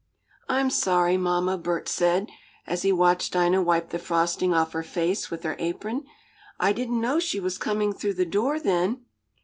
[0.49, 2.27] "I'm sorry, mamma," Bert said,
[2.65, 6.05] as he watched Dinah wipe the frosting off her face with her apron.
[6.59, 9.05] "I didn't know she was coming through the door then."